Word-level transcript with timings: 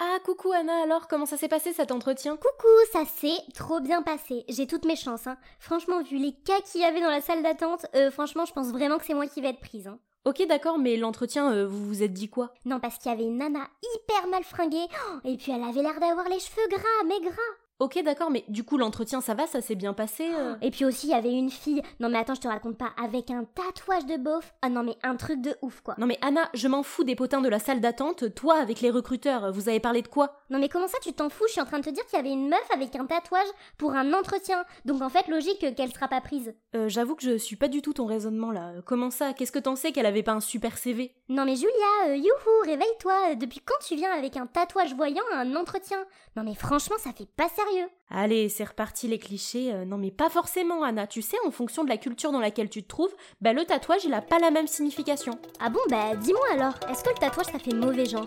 Ah, 0.00 0.18
coucou 0.24 0.52
Anna, 0.52 0.82
alors 0.82 1.08
comment 1.08 1.26
ça 1.26 1.36
s'est 1.36 1.48
passé 1.48 1.72
cet 1.72 1.90
entretien? 1.90 2.36
Coucou, 2.36 2.68
ça 2.92 3.04
s'est 3.04 3.42
trop 3.52 3.80
bien 3.80 4.00
passé. 4.02 4.44
J'ai 4.48 4.68
toutes 4.68 4.84
mes 4.84 4.94
chances. 4.94 5.26
Hein. 5.26 5.36
Franchement, 5.58 6.02
vu 6.02 6.18
les 6.18 6.32
cas 6.32 6.60
qu'il 6.60 6.82
y 6.82 6.84
avait 6.84 7.00
dans 7.00 7.10
la 7.10 7.20
salle 7.20 7.42
d'attente, 7.42 7.84
euh, 7.96 8.12
franchement, 8.12 8.44
je 8.44 8.52
pense 8.52 8.68
vraiment 8.68 8.98
que 8.98 9.04
c'est 9.04 9.14
moi 9.14 9.26
qui 9.26 9.40
vais 9.40 9.48
être 9.48 9.60
prise. 9.60 9.88
Hein. 9.88 9.98
Ok, 10.24 10.46
d'accord, 10.46 10.78
mais 10.78 10.96
l'entretien, 10.96 11.50
euh, 11.52 11.66
vous 11.66 11.84
vous 11.84 12.02
êtes 12.04 12.12
dit 12.12 12.30
quoi? 12.30 12.54
Non, 12.64 12.78
parce 12.78 12.98
qu'il 12.98 13.10
y 13.10 13.14
avait 13.14 13.24
une 13.24 13.38
nana 13.38 13.66
hyper 13.82 14.28
mal 14.28 14.44
fringuée, 14.44 14.86
oh, 14.86 15.18
et 15.24 15.36
puis 15.36 15.50
elle 15.50 15.64
avait 15.64 15.82
l'air 15.82 15.98
d'avoir 15.98 16.28
les 16.28 16.38
cheveux 16.38 16.68
gras, 16.68 17.04
mais 17.06 17.20
gras. 17.20 17.54
Ok, 17.80 18.02
d'accord, 18.02 18.32
mais 18.32 18.44
du 18.48 18.64
coup, 18.64 18.76
l'entretien, 18.76 19.20
ça 19.20 19.34
va, 19.34 19.46
ça 19.46 19.60
s'est 19.60 19.76
bien 19.76 19.92
passé 19.92 20.28
euh 20.34 20.56
Et 20.62 20.72
puis 20.72 20.84
aussi, 20.84 21.06
il 21.06 21.10
y 21.10 21.14
avait 21.14 21.32
une 21.32 21.48
fille, 21.50 21.80
non 22.00 22.08
mais 22.08 22.18
attends, 22.18 22.34
je 22.34 22.40
te 22.40 22.48
raconte 22.48 22.76
pas, 22.76 22.90
avec 23.00 23.30
un 23.30 23.44
tatouage 23.44 24.04
de 24.04 24.16
beauf. 24.16 24.52
Ah 24.62 24.68
non 24.68 24.82
mais 24.82 24.96
un 25.04 25.14
truc 25.14 25.40
de 25.40 25.56
ouf 25.62 25.80
quoi. 25.80 25.94
Non 25.96 26.06
mais 26.06 26.18
Anna, 26.20 26.48
je 26.54 26.66
m'en 26.66 26.82
fous 26.82 27.04
des 27.04 27.14
potins 27.14 27.40
de 27.40 27.48
la 27.48 27.60
salle 27.60 27.80
d'attente, 27.80 28.34
toi 28.34 28.56
avec 28.56 28.80
les 28.80 28.90
recruteurs, 28.90 29.52
vous 29.52 29.68
avez 29.68 29.78
parlé 29.78 30.02
de 30.02 30.08
quoi? 30.08 30.40
Non 30.50 30.58
mais 30.58 30.68
comment 30.68 30.88
ça 30.88 30.98
tu 31.00 31.12
t'en 31.12 31.28
fous? 31.28 31.44
Je 31.46 31.52
suis 31.52 31.60
en 31.60 31.66
train 31.66 31.78
de 31.78 31.84
te 31.84 31.90
dire 31.90 32.04
qu'il 32.06 32.16
y 32.16 32.20
avait 32.20 32.32
une 32.32 32.48
meuf 32.48 32.68
avec 32.74 32.96
un 32.96 33.06
tatouage 33.06 33.46
pour 33.76 33.92
un 33.92 34.12
entretien. 34.12 34.64
Donc 34.84 35.00
en 35.00 35.08
fait, 35.08 35.28
logique 35.28 35.76
qu'elle 35.76 35.92
sera 35.92 36.08
pas 36.08 36.20
prise. 36.20 36.54
Euh, 36.74 36.88
j'avoue 36.88 37.14
que 37.14 37.22
je 37.22 37.36
suis 37.36 37.56
pas 37.56 37.68
du 37.68 37.80
tout 37.80 37.92
ton 37.92 38.06
raisonnement 38.06 38.50
là. 38.50 38.72
Comment 38.86 39.10
ça? 39.12 39.34
Qu'est-ce 39.34 39.52
que 39.52 39.58
t'en 39.60 39.76
sais 39.76 39.92
qu'elle 39.92 40.06
avait 40.06 40.24
pas 40.24 40.32
un 40.32 40.40
super 40.40 40.76
CV 40.78 41.14
Non 41.28 41.44
mais 41.44 41.54
Julia, 41.54 42.08
euh, 42.08 42.16
youhou, 42.16 42.64
réveille-toi. 42.64 43.36
Depuis 43.36 43.60
quand 43.60 43.78
tu 43.86 43.94
viens 43.94 44.10
avec 44.10 44.36
un 44.36 44.46
tatouage 44.46 44.94
voyant 44.94 45.22
à 45.32 45.42
un 45.42 45.54
entretien? 45.54 45.98
Non 46.36 46.42
mais 46.42 46.56
franchement, 46.56 46.96
ça 46.98 47.12
fait 47.12 47.28
pas 47.36 47.48
sérieux. 47.48 47.67
Allez, 48.10 48.48
c'est 48.48 48.64
reparti 48.64 49.06
les 49.06 49.18
clichés. 49.18 49.72
Euh, 49.72 49.84
non 49.84 49.98
mais 49.98 50.10
pas 50.10 50.30
forcément 50.30 50.82
Anna, 50.82 51.06
tu 51.06 51.22
sais, 51.22 51.36
en 51.46 51.50
fonction 51.50 51.84
de 51.84 51.88
la 51.88 51.98
culture 51.98 52.32
dans 52.32 52.40
laquelle 52.40 52.70
tu 52.70 52.82
te 52.82 52.88
trouves, 52.88 53.14
bah 53.40 53.52
le 53.52 53.64
tatouage 53.64 54.04
il 54.04 54.14
a 54.14 54.22
pas 54.22 54.38
la 54.38 54.50
même 54.50 54.66
signification. 54.66 55.38
Ah 55.60 55.68
bon 55.68 55.80
bah 55.90 56.16
dis-moi 56.16 56.46
alors, 56.52 56.74
est-ce 56.90 57.04
que 57.04 57.10
le 57.10 57.16
tatouage 57.16 57.46
ça 57.46 57.58
fait 57.58 57.74
mauvais 57.74 58.06
genre? 58.06 58.26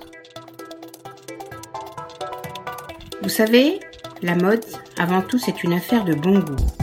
Vous 3.22 3.30
savez, 3.30 3.80
la 4.22 4.36
mode, 4.36 4.66
avant 4.98 5.22
tout, 5.22 5.38
c'est 5.38 5.64
une 5.64 5.74
affaire 5.74 6.06
de 6.06 6.14
bon 6.14 6.40
goût. 6.40 6.81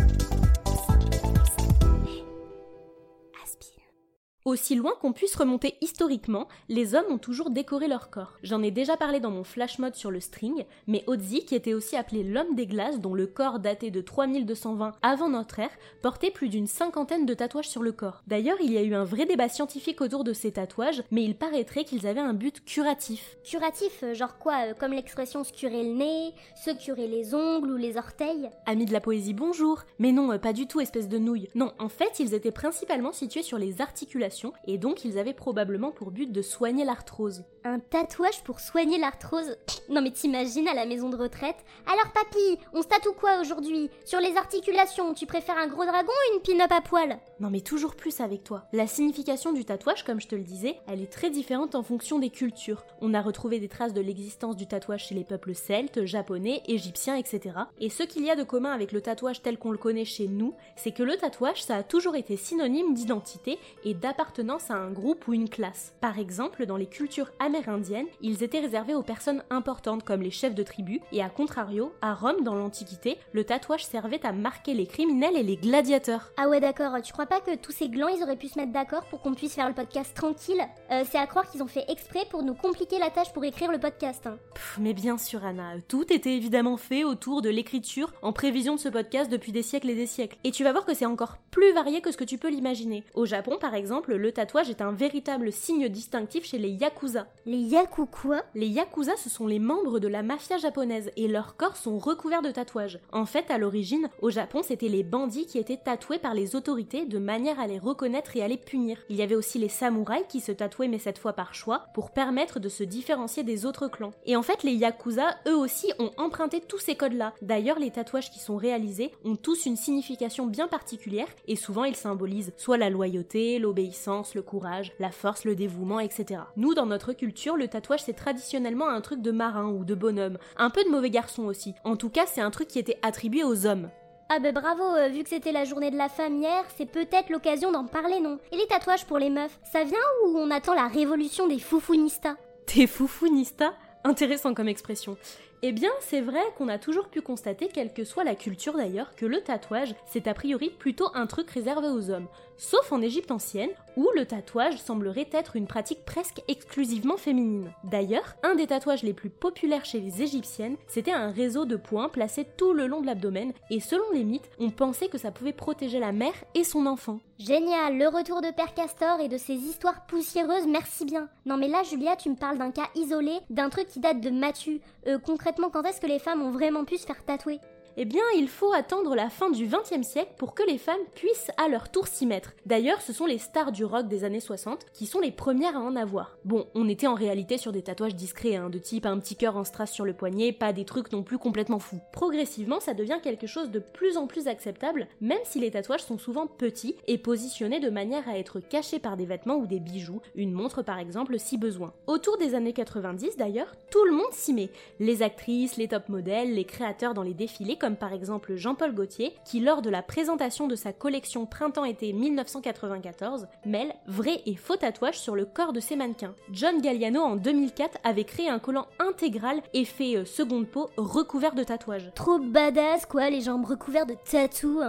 Aussi 4.49 4.77
loin 4.77 4.95
qu'on 4.99 5.13
puisse 5.13 5.37
remonter 5.37 5.75
historiquement, 5.83 6.49
les 6.71 6.95
hommes 6.95 7.05
ont 7.11 7.19
toujours 7.19 7.51
décoré 7.51 7.87
leur 7.87 8.09
corps. 8.09 8.39
J'en 8.43 8.63
ai 8.63 8.71
déjà 8.71 8.97
parlé 8.97 9.21
dans 9.21 9.31
mon 9.31 9.45
flash 9.45 9.79
mode 9.79 9.95
sur 9.95 10.11
le 10.11 10.21
string, 10.21 10.65
mais 10.87 11.05
Otzi, 11.07 11.45
qui 11.45 11.55
était 11.55 11.75
aussi 11.75 11.97
appelé 11.97 12.23
l'homme 12.25 12.55
des 12.55 12.67
glaces, 12.67 12.99
dont 12.99 13.13
le 13.13 13.27
corps 13.27 13.59
datait 13.59 13.91
de 13.91 14.01
3220 14.01 14.95
avant 15.03 15.29
notre 15.29 15.59
ère, 15.59 15.77
portait 16.01 16.31
plus 16.31 16.49
d'une 16.49 16.67
cinquantaine 16.67 17.27
de 17.27 17.35
tatouages 17.35 17.69
sur 17.69 17.83
le 17.83 17.93
corps. 17.93 18.23
D'ailleurs, 18.27 18.57
il 18.63 18.73
y 18.73 18.79
a 18.79 18.83
eu 18.83 18.95
un 18.95 19.05
vrai 19.05 19.27
débat 19.27 19.51
scientifique 19.51 20.01
autour 20.01 20.25
de 20.25 20.33
ces 20.33 20.53
tatouages, 20.53 21.03
mais 21.11 21.25
il 21.25 21.37
paraîtrait 21.37 21.85
qu'ils 21.85 22.07
avaient 22.07 22.19
un 22.19 22.33
but 22.33 22.65
curatif. 22.65 23.37
Curatif, 23.45 24.03
euh, 24.03 24.15
genre 24.15 24.39
quoi 24.39 24.69
euh, 24.69 24.73
Comme 24.73 24.95
l'expression 24.95 25.45
se 25.45 25.53
curer 25.53 25.83
le 25.83 25.93
nez, 25.93 26.33
se 26.57 26.71
curer 26.71 27.07
les 27.07 27.35
ongles 27.35 27.73
ou 27.73 27.77
les 27.77 27.99
orteils? 27.99 28.49
Amis 28.65 28.87
de 28.87 28.95
la 28.95 29.03
poésie, 29.03 29.35
bonjour 29.35 29.83
Mais 29.99 30.13
non, 30.13 30.33
euh, 30.33 30.39
pas 30.39 30.55
du 30.55 30.67
tout, 30.67 30.81
espèce 30.81 31.11
de 31.11 31.19
nouille. 31.19 31.51
Non, 31.55 31.75
en 31.79 31.91
fait, 31.91 32.19
ils 32.19 32.33
étaient 32.33 32.51
principalement 32.51 33.13
situés 33.13 33.43
sur 33.43 33.59
les 33.59 33.83
articulations 33.83 34.38
et 34.67 34.78
donc 34.78 35.05
ils 35.05 35.19
avaient 35.19 35.34
probablement 35.34 35.91
pour 35.91 36.11
but 36.11 36.31
de 36.31 36.42
soigner 36.42 36.84
l'arthrose. 36.84 37.44
Un 37.64 37.81
tatouage 37.81 38.42
pour 38.45 38.61
soigner 38.61 38.98
l'arthrose 38.98 39.56
Non 39.91 40.00
mais 40.00 40.11
t'imagines 40.11 40.69
à 40.69 40.75
la 40.75 40.86
maison 40.86 41.08
de 41.08 41.17
retraite? 41.17 41.56
Alors 41.86 42.12
papy, 42.12 42.58
on 42.72 42.83
se 42.83 42.89
tatoue 42.89 43.12
quoi 43.12 43.41
aujourd'hui? 43.41 43.91
Sur 44.05 44.20
les 44.20 44.36
articulations, 44.36 45.14
tu 45.14 45.27
préfères 45.27 45.58
un 45.58 45.67
gros 45.67 45.84
dragon 45.84 46.08
ou 46.08 46.34
une 46.34 46.42
pin-up 46.42 46.70
à 46.70 46.80
poil? 46.80 47.19
Non 47.41 47.50
mais 47.50 47.61
toujours 47.61 47.97
plus 47.97 48.20
avec 48.20 48.45
toi. 48.45 48.64
La 48.72 48.86
signification 48.86 49.53
du 49.53 49.64
tatouage, 49.64 50.05
comme 50.05 50.20
je 50.20 50.28
te 50.28 50.34
le 50.34 50.45
disais, 50.45 50.77
elle 50.86 51.02
est 51.02 51.12
très 51.12 51.30
différente 51.30 51.75
en 51.75 51.83
fonction 51.83 52.19
des 52.19 52.30
cultures. 52.30 52.84
On 53.00 53.14
a 53.14 53.20
retrouvé 53.20 53.58
des 53.58 53.69
traces 53.69 53.95
de 53.95 54.00
l'existence 54.00 54.56
du 54.56 54.67
tatouage 54.67 55.06
chez 55.06 55.14
les 55.14 55.25
peuples 55.25 55.55
celtes, 55.55 56.05
japonais, 56.05 56.62
égyptiens, 56.69 57.17
etc. 57.17 57.56
Et 57.80 57.91
ce 57.91 58.02
qu'il 58.02 58.25
y 58.25 58.30
a 58.30 58.36
de 58.36 58.45
commun 58.45 58.73
avec 58.73 58.92
le 58.92 59.00
tatouage 59.00 59.42
tel 59.42 59.58
qu'on 59.58 59.73
le 59.73 59.78
connaît 59.78 60.05
chez 60.05 60.28
nous, 60.28 60.55
c'est 60.77 60.92
que 60.92 61.02
le 61.02 61.17
tatouage, 61.17 61.63
ça 61.63 61.77
a 61.77 61.83
toujours 61.83 62.14
été 62.14 62.36
synonyme 62.36 62.95
d'identité 62.95 63.58
et 63.84 63.95
d'appartenance 63.95 64.27
à 64.70 64.74
un 64.74 64.90
groupe 64.90 65.27
ou 65.27 65.33
une 65.34 65.48
classe. 65.48 65.94
Par 66.00 66.18
exemple, 66.18 66.66
dans 66.66 66.77
les 66.77 66.86
cultures 66.86 67.30
amérindiennes, 67.39 68.06
ils 68.20 68.42
étaient 68.42 68.61
réservés 68.61 68.94
aux 68.94 69.02
personnes 69.02 69.42
importantes 69.50 70.05
comme 70.05 70.22
les 70.22 70.30
chefs 70.30 70.55
de 70.55 70.62
tribu, 70.62 71.00
et 71.12 71.22
à 71.22 71.28
contrario, 71.28 71.92
à 72.02 72.14
Rome 72.14 72.42
dans 72.44 72.55
l'Antiquité, 72.55 73.16
le 73.33 73.44
tatouage 73.44 73.84
servait 73.84 74.24
à 74.24 74.33
marquer 74.33 74.74
les 74.74 74.86
criminels 74.86 75.36
et 75.36 75.42
les 75.42 75.56
gladiateurs. 75.56 76.30
Ah 76.36 76.48
ouais 76.48 76.61
d'accord, 76.61 77.00
tu 77.02 77.12
crois 77.12 77.27
pas 77.27 77.40
que 77.40 77.56
tous 77.56 77.72
ces 77.72 77.89
glands 77.89 78.08
ils 78.08 78.22
auraient 78.22 78.36
pu 78.36 78.48
se 78.48 78.58
mettre 78.58 78.72
d'accord 78.72 79.05
pour 79.06 79.20
qu'on 79.22 79.34
puisse 79.34 79.55
faire 79.55 79.68
le 79.68 79.74
podcast 79.74 80.14
tranquille? 80.14 80.60
Euh, 80.90 81.05
C'est 81.10 81.18
à 81.18 81.27
croire 81.27 81.48
qu'ils 81.50 81.62
ont 81.62 81.66
fait 81.68 81.84
exprès 81.89 82.27
pour 82.30 82.42
nous 82.42 82.55
compliquer 82.55 82.98
la 82.98 83.10
tâche 83.10 83.33
pour 83.33 83.45
écrire 83.45 83.72
le 83.72 83.78
podcast. 83.80 84.27
hein. 84.27 84.39
Pff, 84.55 84.78
mais 84.80 84.92
bien 84.95 85.18
sûr 85.18 85.45
Anna, 85.45 85.72
tout 85.89 86.12
était 86.12 86.36
évidemment 86.36 86.77
fait 86.77 87.05
autour 87.05 87.42
de 87.42 87.48
l'écriture 87.50 88.12
en 88.22 88.33
prévision 88.33 88.74
de 88.74 88.80
ce 88.80 88.89
podcast 88.89 89.30
depuis 89.30 89.52
des 89.52 89.62
siècles 89.62 89.90
et 89.90 89.95
des 89.95 90.06
siècles. 90.06 90.36
Et 90.45 90.50
tu 90.50 90.64
vas 90.64 90.72
voir 90.72 90.84
que 90.84 90.95
c'est 90.95 91.06
encore 91.06 91.39
plus 91.50 91.72
varié 91.72 92.00
que 92.00 92.12
ce 92.12 92.16
que 92.16 92.24
tu 92.24 92.39
peux 92.39 92.50
l'imaginer. 92.50 93.05
Au 93.14 93.24
Japon 93.27 93.56
par 93.60 93.74
exemple, 93.74 94.14
le 94.18 94.33
tatouage 94.33 94.68
est 94.68 94.83
un 94.83 94.92
véritable 94.92 95.52
signe 95.52 95.89
distinctif 95.89 96.45
chez 96.45 96.58
les 96.58 96.70
yakuza. 96.70 97.27
Les 97.46 97.58
yaku 97.58 98.06
quoi 98.06 98.42
Les 98.55 98.67
yakuza, 98.67 99.17
ce 99.17 99.30
sont 99.30 99.46
les 99.46 99.58
membres 99.58 99.98
de 100.01 100.08
la 100.08 100.23
mafia 100.23 100.58
japonaise 100.58 101.11
et 101.17 101.29
leurs 101.29 101.56
corps 101.56 101.77
sont 101.77 101.98
recouverts 101.98 102.42
de 102.42 102.51
tatouages. 102.51 102.98
En 103.12 103.27
fait, 103.27 103.51
à 103.51 103.58
l'origine, 103.58 104.08
au 104.20 104.30
Japon, 104.30 104.62
c'était 104.62 104.89
les 104.89 105.02
bandits 105.02 105.46
qui 105.46 105.58
étaient 105.58 105.77
tatoués 105.77 106.18
par 106.18 106.34
les 106.34 106.57
autorités 106.57 107.07
de 107.07 107.18
manière 107.18 107.61
à 107.61 107.67
les 107.67 107.78
reconnaître 107.78 108.36
et 108.36 108.42
à 108.42 108.48
les 108.48 108.57
punir. 108.57 108.98
Il 109.08 109.17
y 109.17 109.23
avait 109.23 109.34
aussi 109.34 109.58
les 109.58 109.68
samouraïs 109.68 110.27
qui 110.28 110.40
se 110.40 110.52
tatouaient, 110.52 110.89
mais 110.89 110.98
cette 110.98 111.18
fois 111.18 111.33
par 111.33 111.55
choix, 111.55 111.86
pour 111.95 112.11
permettre 112.11 112.61
de 112.61 112.68
se 112.68 112.83
différencier 112.83 113.45
des 113.45 113.64
autres 113.67 113.89
clans. 113.89 114.12
Et 114.27 114.36
en 114.36 114.42
fait, 114.42 114.62
les 114.64 114.73
yakuza, 114.73 115.36
eux 115.46 115.57
aussi, 115.57 115.92
ont 115.98 116.11
emprunté 116.17 116.61
tous 116.61 116.78
ces 116.78 116.96
codes-là. 116.96 117.34
D'ailleurs, 117.40 117.78
les 117.78 117.90
tatouages 117.90 118.30
qui 118.30 118.40
sont 118.40 118.57
réalisés 118.57 119.12
ont 119.24 119.36
tous 119.36 119.67
une 119.67 119.77
signification 119.77 120.46
bien 120.46 120.68
particulière 120.68 121.28
et 121.46 121.57
souvent 121.57 121.84
ils 121.84 121.96
symbolisent 121.96 122.52
soit 122.57 122.78
la 122.78 122.90
loyauté, 122.90 123.58
l'obéissance, 123.58 124.08
le 124.35 124.42
courage, 124.42 124.92
la 124.98 125.11
force, 125.11 125.45
le 125.45 125.55
dévouement, 125.55 126.01
etc. 126.01 126.41
Nous, 126.57 126.73
dans 126.73 126.86
notre 126.86 127.13
culture, 127.13 127.57
le 127.57 127.69
tatouage 127.69 128.02
c'est 128.02 128.14
traditionnellement 128.14 128.88
un 128.88 129.00
truc 129.02 129.20
de 129.20 129.31
marin 129.31 129.69
ou 129.69 129.85
de 129.85 129.94
bonhomme, 129.94 130.38
un 130.56 130.70
peu 130.70 130.82
de 130.82 130.88
mauvais 130.88 131.11
garçon 131.11 131.44
aussi. 131.44 131.75
En 131.85 131.96
tout 131.96 132.08
cas, 132.08 132.25
c'est 132.26 132.41
un 132.41 132.50
truc 132.50 132.69
qui 132.69 132.79
était 132.79 132.99
attribué 133.02 133.44
aux 133.44 133.67
hommes. 133.67 133.91
Ah 134.31 134.38
bah 134.38 134.52
bravo, 134.52 134.82
euh, 134.82 135.08
vu 135.08 135.23
que 135.23 135.29
c'était 135.29 135.52
la 135.52 135.64
journée 135.64 135.91
de 135.91 135.96
la 135.96 136.08
femme 136.08 136.37
hier, 136.37 136.64
c'est 136.76 136.91
peut-être 136.91 137.31
l'occasion 137.31 137.70
d'en 137.70 137.85
parler 137.85 138.20
non? 138.20 138.38
Et 138.52 138.56
les 138.56 138.67
tatouages 138.67 139.06
pour 139.06 139.19
les 139.19 139.31
meufs, 139.31 139.58
ça 139.62 139.85
vient 139.85 139.99
ou 140.25 140.38
on 140.38 140.50
attend 140.50 140.75
la 140.75 140.87
révolution 140.87 141.46
des 141.46 141.58
foufounistas 141.58 142.37
T'es 142.67 142.87
foufouinista 142.87 143.73
Intéressant 144.05 144.55
comme 144.55 144.69
expression. 144.69 145.17
Eh 145.62 145.73
bien, 145.73 145.91
c'est 146.00 146.20
vrai 146.20 146.43
qu'on 146.56 146.69
a 146.69 146.79
toujours 146.79 147.08
pu 147.08 147.20
constater, 147.20 147.67
quelle 147.67 147.93
que 147.93 148.05
soit 148.05 148.23
la 148.23 148.37
culture 148.37 148.76
d'ailleurs, 148.76 149.17
que 149.17 149.26
le 149.26 149.41
tatouage, 149.41 149.93
c'est 150.06 150.29
a 150.29 150.35
priori 150.35 150.70
plutôt 150.70 151.08
un 151.14 151.26
truc 151.26 151.50
réservé 151.50 151.88
aux 151.88 152.11
hommes. 152.11 152.29
Sauf 152.56 152.93
en 152.93 153.02
Égypte 153.02 153.32
ancienne, 153.32 153.70
où 153.96 154.08
le 154.14 154.25
tatouage 154.25 154.79
semblerait 154.79 155.29
être 155.32 155.56
une 155.56 155.67
pratique 155.67 156.05
presque 156.05 156.43
exclusivement 156.46 157.17
féminine. 157.17 157.73
D'ailleurs, 157.82 158.37
un 158.44 158.55
des 158.55 158.69
tatouages 158.69 159.02
les 159.02 159.14
plus 159.14 159.31
populaires 159.31 159.85
chez 159.85 159.99
les 159.99 160.23
Égyptiennes, 160.23 160.76
c'était 160.87 161.11
un 161.11 161.32
réseau 161.32 161.64
de 161.64 161.76
points 161.76 162.08
placé 162.08 162.46
tout 162.56 162.73
le 162.73 162.87
long 162.87 163.00
de 163.00 163.06
l'abdomen, 163.06 163.52
et 163.70 163.81
selon 163.81 164.11
les 164.12 164.25
mythes, 164.25 164.50
on 164.61 164.70
pensait 164.70 165.08
que 165.08 165.19
ça 165.19 165.32
pouvait 165.32 165.52
protéger 165.52 165.99
la 165.99 166.12
mère 166.12 166.35
et 166.55 166.62
son 166.62 166.87
enfant. 166.87 167.19
Génial, 167.38 167.97
le 167.97 168.09
retour 168.09 168.43
de 168.43 168.50
Père 168.50 168.75
Castor 168.75 169.21
et 169.21 169.29
de 169.29 169.38
ses 169.38 169.55
histoires 169.55 170.06
poussiéreuses, 170.06 170.67
merci 170.67 171.05
bien. 171.05 171.29
Non 171.47 171.56
mais 171.56 171.69
là 171.69 171.85
Julia, 171.85 172.17
tu 172.17 172.31
me 172.31 172.35
parles 172.35 172.59
d'un 172.59 172.73
cas 172.73 172.88
isolé, 172.97 173.31
d'un 173.49 173.69
truc 173.69 173.87
qui 173.87 174.00
date 174.00 174.21
de 174.21 174.31
Mathieu. 174.31 174.81
Euh, 175.06 175.21
concrètement, 175.21 175.71
quand 175.71 175.85
est-ce 175.85 176.00
que 176.00 176.09
les 176.09 176.19
femmes 176.19 176.43
ont 176.43 176.50
vraiment 176.50 176.85
pu 176.85 176.97
se 176.97 177.06
faire 177.06 177.25
tatouer? 177.25 177.61
Eh 178.00 178.05
bien, 178.05 178.23
il 178.37 178.47
faut 178.47 178.73
attendre 178.73 179.17
la 179.17 179.29
fin 179.29 179.50
du 179.50 179.67
XXe 179.67 180.06
siècle 180.06 180.31
pour 180.38 180.55
que 180.55 180.62
les 180.62 180.79
femmes 180.79 180.94
puissent 181.17 181.50
à 181.56 181.67
leur 181.67 181.91
tour 181.91 182.06
s'y 182.06 182.26
mettre. 182.26 182.53
D'ailleurs, 182.64 183.03
ce 183.03 183.12
sont 183.12 183.26
les 183.26 183.38
stars 183.38 183.73
du 183.73 183.85
rock 183.85 184.06
des 184.06 184.23
années 184.23 184.38
60 184.38 184.87
qui 184.94 185.05
sont 185.05 185.19
les 185.19 185.32
premières 185.32 185.76
à 185.76 185.81
en 185.81 185.97
avoir. 185.97 186.38
Bon, 186.44 186.69
on 186.76 186.88
était 186.88 187.08
en 187.08 187.14
réalité 187.14 187.58
sur 187.58 187.73
des 187.73 187.82
tatouages 187.82 188.14
discrets, 188.14 188.55
hein, 188.55 188.70
de 188.70 188.79
type 188.79 189.05
un 189.05 189.19
petit 189.19 189.35
cœur 189.35 189.56
en 189.56 189.64
strass 189.64 189.90
sur 189.90 190.05
le 190.05 190.12
poignet, 190.12 190.52
pas 190.52 190.72
des 190.72 190.84
trucs 190.84 191.11
non 191.11 191.25
plus 191.25 191.38
complètement 191.38 191.81
fous. 191.81 191.99
Progressivement, 192.12 192.78
ça 192.78 192.94
devient 192.94 193.19
quelque 193.20 193.49
chose 193.49 193.72
de 193.72 193.81
plus 193.81 194.17
en 194.17 194.28
plus 194.28 194.46
acceptable, 194.46 195.08
même 195.20 195.38
si 195.43 195.58
les 195.58 195.72
tatouages 195.72 196.05
sont 196.05 196.19
souvent 196.19 196.46
petits 196.46 196.94
et 197.08 197.19
positionnés 197.19 197.81
de 197.81 197.90
manière 197.90 198.28
à 198.28 198.38
être 198.38 198.61
cachés 198.61 199.00
par 199.00 199.17
des 199.17 199.26
vêtements 199.26 199.56
ou 199.56 199.67
des 199.67 199.81
bijoux, 199.81 200.22
une 200.37 200.52
montre 200.52 200.82
par 200.82 201.00
exemple 201.00 201.37
si 201.40 201.58
besoin. 201.58 201.93
Autour 202.06 202.38
des 202.38 202.55
années 202.55 202.72
90 202.72 203.37
d'ailleurs, 203.37 203.75
tout 203.90 204.05
le 204.05 204.12
monde 204.12 204.31
s'y 204.31 204.55
met. 204.55 204.70
Les 205.00 205.22
actrices, 205.22 205.76
les 205.76 205.88
top 205.88 206.08
modèles, 206.08 206.55
les 206.55 206.64
créateurs 206.64 207.12
dans 207.12 207.25
les 207.25 207.34
défilés, 207.34 207.76
comme 207.76 207.88
par 207.96 208.12
exemple 208.12 208.56
Jean-Paul 208.56 208.94
Gaultier, 208.94 209.35
qui 209.44 209.61
lors 209.61 209.82
de 209.82 209.90
la 209.90 210.02
présentation 210.02 210.67
de 210.67 210.76
sa 210.76 210.93
collection 210.93 211.46
Printemps-été 211.46 212.12
1994 212.12 213.46
mêle 213.64 213.94
vrai 214.06 214.43
et 214.46 214.56
faux 214.56 214.76
tatouages 214.76 215.19
sur 215.19 215.35
le 215.35 215.44
corps 215.44 215.73
de 215.73 215.81
ses 215.81 215.96
mannequins. 215.96 216.35
John 216.52 216.81
Galliano 216.81 217.20
en 217.20 217.37
2004 217.37 217.99
avait 218.05 218.25
créé 218.25 218.49
un 218.49 218.58
collant 218.58 218.87
intégral 218.99 219.61
effet 219.75 220.17
euh, 220.17 220.25
seconde 220.25 220.69
peau 220.69 220.90
recouvert 220.96 221.55
de 221.55 221.64
tatouages. 221.64 222.11
Trop 222.14 222.38
badass 222.38 223.06
quoi, 223.06 223.31
les 223.31 223.40
jambes 223.40 223.64
recouvertes 223.64 224.08
de 224.08 224.17
tatous. 224.31 224.82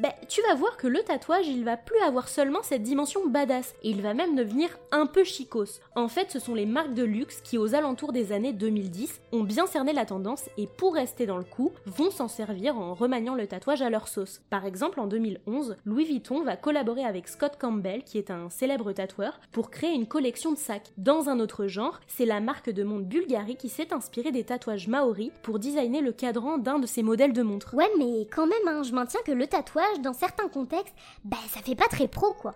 Bah, 0.00 0.14
tu 0.28 0.42
vas 0.42 0.54
voir 0.54 0.76
que 0.76 0.86
le 0.86 1.02
tatouage, 1.02 1.48
il 1.48 1.64
va 1.64 1.76
plus 1.76 1.98
avoir 2.00 2.28
seulement 2.28 2.62
cette 2.62 2.82
dimension 2.82 3.26
badass, 3.26 3.74
et 3.82 3.90
il 3.90 4.02
va 4.02 4.14
même 4.14 4.34
devenir 4.34 4.68
un 4.90 5.06
peu 5.06 5.24
chicos. 5.24 5.80
En 5.94 6.08
fait, 6.08 6.30
ce 6.30 6.38
sont 6.38 6.54
les 6.54 6.66
marques 6.66 6.94
de 6.94 7.04
luxe 7.04 7.40
qui, 7.42 7.58
aux 7.58 7.74
alentours 7.74 8.12
des 8.12 8.32
années 8.32 8.52
2010, 8.52 9.20
ont 9.32 9.42
bien 9.42 9.66
cerné 9.66 9.92
la 9.92 10.06
tendance 10.06 10.48
et 10.56 10.66
pour 10.66 10.94
rester 10.94 11.26
dans 11.26 11.38
le 11.38 11.44
coup, 11.44 11.72
vont 11.86 12.10
s'en 12.10 12.28
servir 12.28 12.78
en 12.78 12.94
remaniant 12.94 13.34
le 13.34 13.46
tatouage 13.46 13.82
à 13.82 13.90
leur 13.90 14.08
sauce. 14.08 14.40
Par 14.50 14.66
exemple, 14.66 15.00
en 15.00 15.06
2011, 15.06 15.76
Louis 15.84 16.04
Vuitton 16.04 16.42
va 16.42 16.56
collaborer 16.56 17.04
avec 17.04 17.28
Scott 17.28 17.56
Campbell, 17.58 18.04
qui 18.04 18.18
est 18.18 18.30
un 18.30 18.50
célèbre 18.50 18.92
tatoueur, 18.92 19.40
pour 19.50 19.70
créer 19.70 19.92
une 19.92 20.06
collection 20.06 20.52
de 20.52 20.58
sacs. 20.58 20.92
Dans 20.96 21.28
un 21.28 21.40
autre 21.40 21.66
genre, 21.66 22.00
c'est 22.06 22.26
la 22.26 22.40
marque 22.40 22.70
de 22.70 22.84
montre 22.84 23.06
Bulgari 23.06 23.56
qui 23.56 23.68
s'est 23.68 23.92
inspirée 23.92 24.32
des 24.32 24.44
tatouages 24.44 24.88
maoris 24.88 25.32
pour 25.42 25.58
designer 25.58 26.00
le 26.00 26.12
cadran 26.12 26.58
d'un 26.58 26.78
de 26.78 26.86
ses 26.86 27.02
modèles 27.02 27.32
de 27.32 27.42
montre. 27.42 27.74
Ouais, 27.74 27.90
mais 27.98 28.26
quand 28.34 28.46
même, 28.46 28.68
hein, 28.68 28.82
je 28.82 28.92
maintiens 28.92 29.20
que 29.24 29.32
le 29.32 29.46
tatouage, 29.46 29.81
dans 30.00 30.12
certains 30.12 30.48
contextes, 30.48 30.94
bah 31.24 31.36
ça 31.48 31.60
fait 31.60 31.74
pas 31.74 31.88
très 31.88 32.08
pro 32.08 32.32
quoi. 32.32 32.54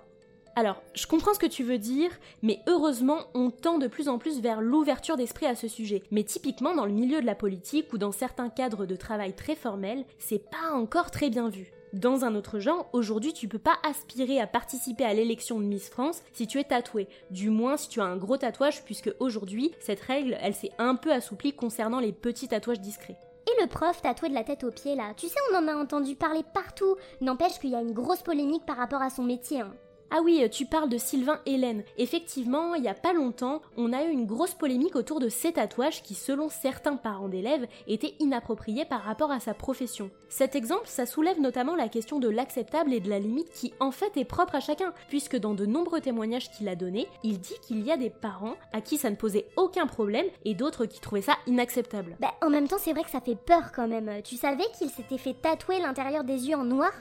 Alors, 0.58 0.82
je 0.94 1.06
comprends 1.06 1.34
ce 1.34 1.38
que 1.38 1.44
tu 1.44 1.64
veux 1.64 1.76
dire, 1.76 2.10
mais 2.40 2.60
heureusement, 2.66 3.26
on 3.34 3.50
tend 3.50 3.76
de 3.76 3.88
plus 3.88 4.08
en 4.08 4.16
plus 4.16 4.40
vers 4.40 4.62
l'ouverture 4.62 5.18
d'esprit 5.18 5.44
à 5.44 5.54
ce 5.54 5.68
sujet. 5.68 6.02
Mais 6.10 6.24
typiquement, 6.24 6.74
dans 6.74 6.86
le 6.86 6.92
milieu 6.92 7.20
de 7.20 7.26
la 7.26 7.34
politique 7.34 7.92
ou 7.92 7.98
dans 7.98 8.10
certains 8.10 8.48
cadres 8.48 8.86
de 8.86 8.96
travail 8.96 9.34
très 9.34 9.54
formels, 9.54 10.06
c'est 10.18 10.50
pas 10.50 10.72
encore 10.72 11.10
très 11.10 11.28
bien 11.28 11.50
vu. 11.50 11.72
Dans 11.92 12.24
un 12.24 12.34
autre 12.34 12.58
genre, 12.58 12.88
aujourd'hui 12.94 13.32
tu 13.34 13.48
peux 13.48 13.58
pas 13.58 13.76
aspirer 13.82 14.40
à 14.40 14.46
participer 14.46 15.04
à 15.04 15.14
l'élection 15.14 15.60
de 15.60 15.64
Miss 15.64 15.88
France 15.90 16.22
si 16.32 16.46
tu 16.46 16.58
es 16.58 16.64
tatoué. 16.64 17.06
Du 17.30 17.50
moins 17.50 17.76
si 17.76 17.90
tu 17.90 18.00
as 18.00 18.04
un 18.04 18.16
gros 18.16 18.38
tatouage, 18.38 18.82
puisque 18.84 19.14
aujourd'hui, 19.20 19.72
cette 19.80 20.00
règle, 20.00 20.38
elle 20.40 20.54
s'est 20.54 20.72
un 20.78 20.94
peu 20.94 21.12
assouplie 21.12 21.52
concernant 21.52 22.00
les 22.00 22.12
petits 22.12 22.48
tatouages 22.48 22.80
discrets. 22.80 23.18
Le 23.58 23.66
prof 23.68 24.02
tatoué 24.02 24.28
de 24.28 24.34
la 24.34 24.44
tête 24.44 24.64
aux 24.64 24.70
pieds 24.70 24.94
là, 24.96 25.14
tu 25.16 25.28
sais 25.28 25.38
on 25.50 25.56
en 25.56 25.68
a 25.68 25.74
entendu 25.74 26.14
parler 26.14 26.42
partout, 26.52 26.96
n'empêche 27.22 27.58
qu'il 27.58 27.70
y 27.70 27.74
a 27.74 27.80
une 27.80 27.94
grosse 27.94 28.22
polémique 28.22 28.66
par 28.66 28.76
rapport 28.76 29.00
à 29.00 29.08
son 29.08 29.22
métier. 29.22 29.62
Hein. 29.62 29.74
Ah 30.10 30.20
oui, 30.22 30.48
tu 30.50 30.66
parles 30.66 30.88
de 30.88 30.98
Sylvain 30.98 31.40
Hélène. 31.46 31.82
Effectivement, 31.98 32.74
il 32.74 32.84
y 32.84 32.88
a 32.88 32.94
pas 32.94 33.12
longtemps, 33.12 33.60
on 33.76 33.92
a 33.92 34.04
eu 34.04 34.10
une 34.10 34.26
grosse 34.26 34.54
polémique 34.54 34.94
autour 34.94 35.18
de 35.18 35.28
ses 35.28 35.52
tatouages 35.52 36.02
qui, 36.02 36.14
selon 36.14 36.48
certains 36.48 36.96
parents 36.96 37.28
d'élèves, 37.28 37.66
étaient 37.88 38.14
inappropriés 38.20 38.84
par 38.84 39.02
rapport 39.02 39.32
à 39.32 39.40
sa 39.40 39.52
profession. 39.52 40.10
Cet 40.28 40.54
exemple, 40.54 40.86
ça 40.86 41.06
soulève 41.06 41.40
notamment 41.40 41.74
la 41.74 41.88
question 41.88 42.20
de 42.20 42.28
l'acceptable 42.28 42.92
et 42.92 43.00
de 43.00 43.10
la 43.10 43.18
limite 43.18 43.50
qui, 43.50 43.74
en 43.80 43.90
fait, 43.90 44.16
est 44.16 44.24
propre 44.24 44.54
à 44.54 44.60
chacun, 44.60 44.92
puisque 45.08 45.36
dans 45.36 45.54
de 45.54 45.66
nombreux 45.66 46.00
témoignages 46.00 46.50
qu'il 46.50 46.68
a 46.68 46.76
donnés, 46.76 47.08
il 47.24 47.40
dit 47.40 47.58
qu'il 47.62 47.84
y 47.84 47.90
a 47.90 47.96
des 47.96 48.10
parents 48.10 48.54
à 48.72 48.80
qui 48.80 48.98
ça 48.98 49.10
ne 49.10 49.16
posait 49.16 49.48
aucun 49.56 49.86
problème 49.86 50.26
et 50.44 50.54
d'autres 50.54 50.86
qui 50.86 51.00
trouvaient 51.00 51.20
ça 51.22 51.36
inacceptable. 51.46 52.16
Bah, 52.20 52.34
en 52.42 52.50
même 52.50 52.68
temps, 52.68 52.78
c'est 52.78 52.92
vrai 52.92 53.02
que 53.02 53.10
ça 53.10 53.20
fait 53.20 53.36
peur 53.36 53.72
quand 53.74 53.88
même. 53.88 54.22
Tu 54.22 54.36
savais 54.36 54.64
qu'il 54.78 54.90
s'était 54.90 55.18
fait 55.18 55.34
tatouer 55.34 55.80
l'intérieur 55.80 56.22
des 56.22 56.48
yeux 56.48 56.56
en 56.56 56.64
noir? 56.64 56.92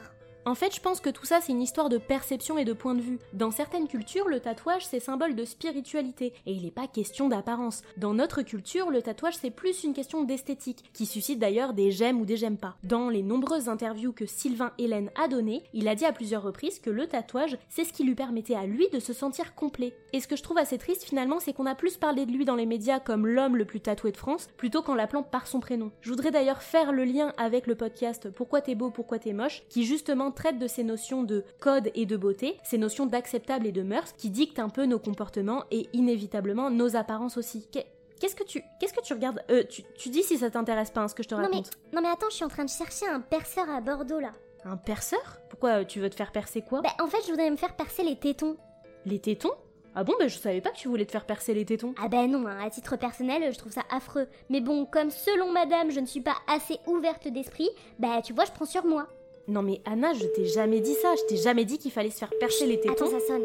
En 0.45 0.53
fait, 0.53 0.75
je 0.75 0.80
pense 0.80 1.00
que 1.00 1.09
tout 1.09 1.25
ça, 1.25 1.42
c'est 1.42 1.51
une 1.51 1.62
histoire 1.62 1.89
de 1.89 1.97
perception 1.97 2.57
et 2.59 2.65
de 2.65 2.74
point 2.74 2.94
de 2.94 3.01
vue. 3.01 3.18
Dans 3.33 3.50
certaines 3.50 3.88
cultures, 3.88 4.27
le 4.27 4.39
tatouage, 4.39 4.86
c'est 4.86 5.00
symbole 5.00 5.36
de 5.36 5.44
spiritualité, 5.44 6.33
et 6.45 6.51
il 6.51 6.63
n'est 6.63 6.71
pas 6.71 6.88
question 6.88 7.30
d'apparence. 7.30 7.81
Dans 7.97 8.13
notre 8.13 8.44
culture, 8.44 8.92
le 8.92 9.01
tatouage, 9.01 9.38
c'est 9.42 9.50
plus 9.50 9.83
une 9.83 9.94
question 9.94 10.24
d'esthétique, 10.24 10.83
qui 10.94 11.07
suscite 11.07 11.39
d'ailleurs 11.39 11.74
des 11.74 11.89
j'aime 11.89 12.21
ou 12.21 12.25
des 12.25 12.38
j'aime 12.38 12.57
pas. 12.57 12.75
Dans 12.83 13.09
les 13.09 13.24
nombreuses 13.24 13.69
interviews 13.69 14.13
que 14.13 14.27
Sylvain 14.27 14.71
Hélène 14.77 15.09
a 15.19 15.27
données, 15.27 15.63
il 15.74 15.88
a 15.88 15.95
dit 15.95 16.06
à 16.06 16.12
plusieurs 16.12 16.44
reprises 16.44 16.80
que 16.80 16.92
le 16.92 17.07
tatouage, 17.07 17.57
c'est 17.69 17.83
ce 17.83 17.94
qui 17.94 18.03
lui 18.03 18.13
permettait 18.15 18.56
à 18.56 18.68
lui 18.68 18.88
de 18.89 19.00
se 19.00 19.13
sentir 19.13 19.56
complet. 19.56 19.95
Et 20.13 20.19
ce 20.19 20.27
que 20.27 20.36
je 20.36 20.44
trouve 20.44 20.59
assez 20.59 20.77
triste 20.77 21.03
finalement, 21.03 21.39
c'est 21.39 21.53
qu'on 21.53 21.65
a 21.65 21.75
plus 21.75 21.97
parlé 21.97 22.27
de 22.27 22.31
lui 22.31 22.45
dans 22.45 22.56
les 22.56 22.68
médias 22.68 23.00
comme 23.00 23.25
l'homme 23.25 23.57
le 23.57 23.65
plus 23.65 23.81
tatoué 23.81 24.12
de 24.12 24.18
France, 24.18 24.47
plutôt 24.57 24.83
qu'en 24.83 24.94
l'appelant 24.94 25.24
par 25.24 25.47
son 25.47 25.59
prénom. 25.59 25.92
Je 26.01 26.09
voudrais 26.09 26.31
d'ailleurs 26.31 26.62
faire 26.62 26.92
le 26.92 27.03
lien 27.03 27.33
avec 27.38 27.65
le 27.65 27.75
podcast 27.75 28.30
Pourquoi 28.30 28.62
t'es 28.62 28.75
beau, 28.75 28.92
pourquoi 28.92 29.18
t'es 29.18 29.33
moche, 29.33 29.63
qui 29.69 29.86
justement 29.86 30.31
traite 30.36 30.60
de 30.60 30.68
ces 30.68 30.84
notions 30.84 31.24
de 31.24 31.44
code 31.60 31.90
et 31.96 32.06
de 32.06 32.18
beauté, 32.18 32.58
ces 32.64 32.78
notions 32.78 33.08
d'acceptable 33.08 33.66
et 33.66 33.72
de 33.72 33.82
mœurs 33.82 34.14
qui 34.18 34.30
dictent 34.30 34.60
un 34.60 34.70
peu 34.70 34.86
nos 34.86 35.00
comportements 35.00 35.64
et 35.72 35.90
inévitablement 35.94 36.70
nos 36.70 36.96
apparences 36.96 37.38
aussi. 37.38 37.68
Qu'est-ce 38.20 38.36
que 38.36 38.44
tu 38.44 38.62
qu'est-ce 38.80 38.94
que 38.94 39.02
tu 39.02 39.14
regardes? 39.14 39.42
Euh, 39.50 39.64
tu, 39.98 40.10
dis 40.10 40.24
si 40.24 40.38
ça 40.38 40.50
t'intéresse 40.50 40.92
pas 40.92 41.02
hein, 41.02 41.08
ce 41.08 41.16
que 41.16 41.24
je 41.24 41.30
te 41.30 41.36
non 41.36 41.42
raconte. 41.42 41.72
Mais, 41.92 41.96
non 41.96 42.02
mais 42.02 42.14
attends, 42.14 42.30
je 42.30 42.36
suis 42.36 42.46
en 42.46 42.50
train 42.50 42.66
de 42.66 42.70
chercher 42.70 43.08
un 43.08 43.20
perceur 43.20 43.70
à 43.70 43.82
Bordeaux 43.82 44.20
là. 44.20 44.32
Un 44.64 44.78
perceur? 44.78 45.40
Pourquoi 45.50 45.82
euh, 45.82 45.86
tu 45.86 46.00
veux 46.00 46.10
te 46.10 46.16
faire 46.16 46.32
percer 46.32 46.62
quoi? 46.62 46.81
Bah 46.81 46.94
en 47.02 47.08
fait, 47.08 47.20
je 47.26 47.31
voudrais 47.31 47.50
me 47.50 47.58
faire 47.58 47.76
percer 47.76 48.04
les 48.04 48.16
tétons. 48.16 48.58
Les 49.06 49.20
tétons? 49.20 49.52
Ah 49.98 50.04
bon, 50.04 50.14
bah 50.20 50.28
je 50.28 50.38
savais 50.38 50.60
pas 50.60 50.72
que 50.72 50.78
tu 50.78 50.90
voulais 50.90 51.06
te 51.06 51.12
faire 51.12 51.26
percer 51.26 51.54
les 51.54 51.64
tétons. 51.64 51.94
Ah 52.02 52.10
bah 52.10 52.28
non, 52.28 52.46
hein, 52.48 52.58
à 52.62 52.70
titre 52.70 52.98
personnel, 52.98 53.54
je 53.54 53.58
trouve 53.58 53.72
ça 53.72 53.84
affreux. 53.90 54.28
Mais 54.50 54.60
bon, 54.60 54.86
comme 54.86 55.10
selon 55.10 55.52
madame, 55.52 55.90
je 55.90 56.02
ne 56.02 56.06
suis 56.06 56.20
pas 56.20 56.36
assez 56.48 56.80
ouverte 56.86 57.30
d'esprit, 57.30 57.70
bah 57.98 58.22
tu 58.22 58.34
vois, 58.34 58.44
je 58.44 58.52
prends 58.52 58.66
sur 58.66 58.86
moi. 58.86 59.08
Non 59.47 59.62
mais 59.62 59.80
Anna, 59.86 60.13
je 60.13 60.25
t'ai 60.25 60.45
jamais 60.45 60.80
dit 60.80 60.95
ça, 60.95 61.13
je 61.15 61.24
t'ai 61.27 61.38
jamais 61.38 61.65
dit 61.65 61.77
qu'il 61.77 61.92
fallait 61.92 62.09
se 62.09 62.18
faire 62.18 62.33
percer 62.39 62.65
les 62.65 62.80
tétons. 62.80 62.94
Attends, 63.06 63.19
ça 63.19 63.27
sonne. 63.27 63.44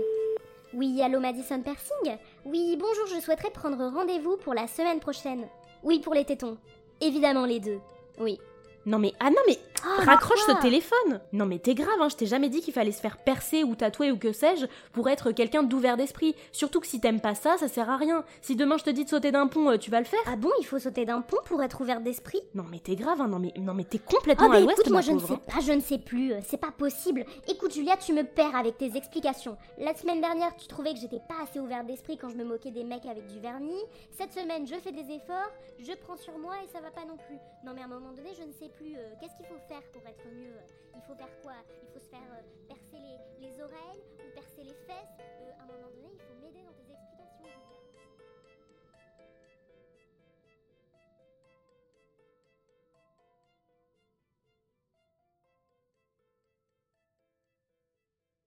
Oui, 0.72 1.00
allô 1.02 1.20
Madison 1.20 1.60
Persing 1.60 2.16
Oui, 2.46 2.76
bonjour, 2.78 3.06
je 3.06 3.20
souhaiterais 3.20 3.50
prendre 3.50 3.76
rendez-vous 3.92 4.36
pour 4.38 4.54
la 4.54 4.66
semaine 4.66 5.00
prochaine. 5.00 5.46
Oui, 5.82 6.00
pour 6.00 6.14
les 6.14 6.24
tétons. 6.24 6.56
Évidemment 7.00 7.44
les 7.44 7.60
deux. 7.60 7.80
Oui. 8.18 8.38
Non 8.86 8.98
mais 8.98 9.12
Anna, 9.20 9.38
mais 9.46 9.58
ah, 9.84 10.04
Raccroche 10.04 10.40
ce 10.46 10.60
téléphone 10.60 11.20
Non 11.32 11.46
mais 11.46 11.58
t'es 11.58 11.74
grave, 11.74 12.00
hein, 12.00 12.08
je 12.08 12.16
t'ai 12.16 12.26
jamais 12.26 12.48
dit 12.48 12.60
qu'il 12.60 12.74
fallait 12.74 12.92
se 12.92 13.00
faire 13.00 13.18
percer 13.18 13.64
ou 13.64 13.74
tatouer 13.74 14.10
ou 14.10 14.18
que 14.18 14.32
sais-je 14.32 14.66
pour 14.92 15.08
être 15.08 15.32
quelqu'un 15.32 15.62
d'ouvert 15.62 15.96
d'esprit. 15.96 16.34
Surtout 16.52 16.80
que 16.80 16.86
si 16.86 17.00
t'aimes 17.00 17.20
pas 17.20 17.34
ça, 17.34 17.56
ça 17.58 17.68
sert 17.68 17.90
à 17.90 17.96
rien. 17.96 18.24
Si 18.42 18.56
demain 18.56 18.76
je 18.78 18.84
te 18.84 18.90
dis 18.90 19.04
de 19.04 19.08
sauter 19.08 19.32
d'un 19.32 19.46
pont, 19.46 19.70
euh, 19.70 19.76
tu 19.76 19.90
vas 19.90 20.00
le 20.00 20.06
faire 20.06 20.20
Ah 20.26 20.36
bon, 20.36 20.50
il 20.60 20.64
faut 20.64 20.78
sauter 20.78 21.04
d'un 21.04 21.20
pont 21.20 21.38
pour 21.44 21.62
être 21.62 21.80
ouvert 21.80 22.00
d'esprit? 22.00 22.40
Non 22.54 22.64
mais 22.70 22.78
t'es 22.78 22.96
grave, 22.96 23.20
hein, 23.20 23.28
non 23.28 23.38
mais, 23.38 23.52
non 23.58 23.74
mais 23.74 23.84
t'es 23.84 23.98
complètement 23.98 24.48
oh, 24.48 24.52
à 24.52 24.60
l'ouest, 24.60 24.78
écoute, 24.78 24.92
moi 24.92 25.00
je 25.00 25.12
ne 25.12 25.18
sais 25.18 25.36
pas, 25.36 25.60
je 25.60 25.72
ne 25.72 25.80
sais 25.80 25.98
plus, 25.98 26.32
euh, 26.32 26.40
c'est 26.46 26.60
pas 26.60 26.72
possible. 26.72 27.24
Écoute 27.48 27.74
Julia, 27.74 27.96
tu 27.96 28.12
me 28.12 28.24
perds 28.24 28.56
avec 28.56 28.78
tes 28.78 28.96
explications. 28.96 29.56
La 29.78 29.94
semaine 29.94 30.20
dernière, 30.20 30.54
tu 30.56 30.66
trouvais 30.66 30.92
que 30.92 31.00
j'étais 31.00 31.20
pas 31.28 31.42
assez 31.42 31.60
ouvert 31.60 31.84
d'esprit 31.84 32.18
quand 32.18 32.28
je 32.28 32.36
me 32.36 32.44
moquais 32.44 32.70
des 32.70 32.84
mecs 32.84 33.06
avec 33.06 33.26
du 33.26 33.38
vernis. 33.40 33.82
Cette 34.10 34.32
semaine, 34.32 34.66
je 34.66 34.74
fais 34.74 34.92
des 34.92 35.14
efforts, 35.14 35.50
je 35.78 35.92
prends 36.04 36.16
sur 36.16 36.36
moi 36.38 36.54
et 36.64 36.68
ça 36.72 36.80
va 36.80 36.90
pas 36.90 37.04
non 37.06 37.16
plus. 37.16 37.38
Non 37.64 37.72
mais 37.74 37.82
à 37.82 37.84
un 37.84 37.88
moment 37.88 38.12
donné, 38.12 38.30
je 38.36 38.42
ne 38.42 38.52
sais 38.52 38.68
plus. 38.68 38.96
Euh, 38.96 39.14
qu'est-ce 39.20 39.36
qu'il 39.36 39.46
faut 39.46 39.60
faire 39.68 39.69
pour 39.92 40.02
être 40.06 40.26
mieux? 40.34 40.58
Il 40.96 41.02
faut 41.02 41.14
faire 41.14 41.30
quoi? 41.42 41.54
Il 41.82 41.88
faut 41.92 42.00
se 42.00 42.10
faire 42.10 42.26
euh, 42.32 42.42
percer 42.66 42.98
les, 42.98 43.19